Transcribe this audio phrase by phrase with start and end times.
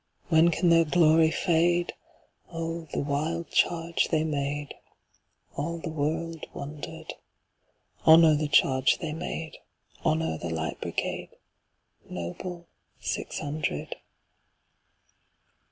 [0.29, 4.69] When can their glory fade?O the wild charge they made!
[5.55, 7.13] All the world wonder'd.
[8.03, 9.57] Honor the charge they made!
[10.03, 11.29] Honor the Light Brigade,
[12.09, 12.65] Noble
[12.99, 13.95] six hundred!